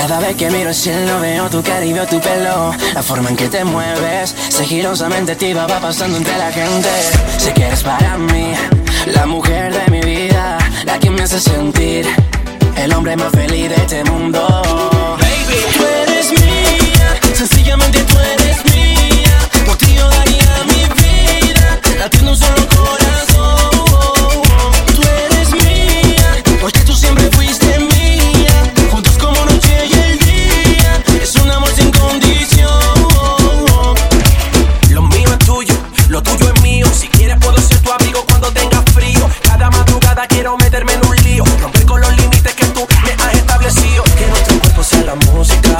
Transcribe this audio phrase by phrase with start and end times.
[0.00, 2.72] Cada vez que miro el cielo veo tu cara y veo tu pelo.
[2.94, 6.88] La forma en que te mueves Sigilosamente te va pasando entre la gente.
[7.36, 8.52] Sé que eres para mí
[9.06, 12.06] La mujer de mi vida La que me hace sentir
[12.76, 14.40] El hombre más feliz de este mundo.
[15.20, 19.38] Baby, tú eres mía Sencillamente tú eres mía.
[19.66, 23.08] Por ti yo daría mi vida Latiendo un solo corazón.
[26.60, 27.87] Porque tú siempre fuiste mía,
[45.38, 45.77] música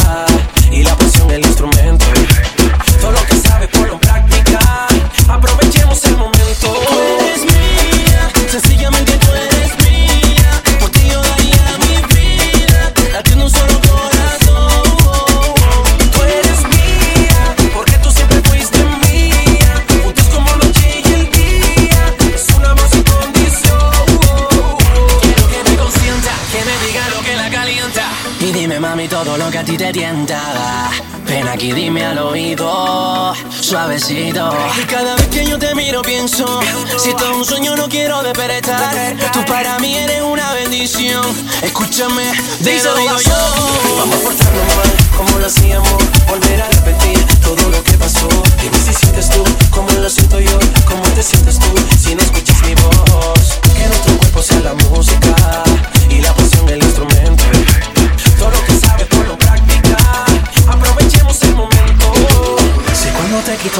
[29.09, 30.91] todo lo que a ti te tienta.
[31.27, 34.51] Ven aquí, dime al oído, suavecito.
[34.81, 36.61] Y cada vez que yo te miro pienso,
[36.99, 39.15] si todo es un sueño no quiero despertar.
[39.33, 41.25] Tú para mí eres una bendición.
[41.63, 43.97] Escúchame, te lo digo yo.
[43.99, 46.05] Vamos a portarnos mal, como lo hacíamos.
[46.29, 46.78] Volver a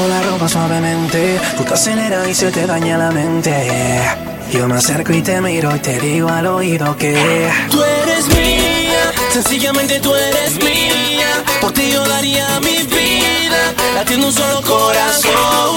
[0.07, 4.01] la ropa suavemente, tú te aceleras y se te daña la mente.
[4.51, 9.11] Yo me acerco y te miro y te digo al oído que Tú eres mía,
[9.31, 11.43] sencillamente tú eres mía.
[11.61, 15.68] Por ti yo daría mi vida, latiendo un solo corazón.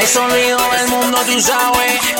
[0.00, 2.19] El sonido del mundo, tú sabes.